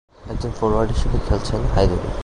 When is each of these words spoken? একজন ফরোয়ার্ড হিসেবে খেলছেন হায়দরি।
একজন 0.31 0.51
ফরোয়ার্ড 0.59 0.89
হিসেবে 0.95 1.17
খেলছেন 1.27 1.61
হায়দরি। 1.73 2.09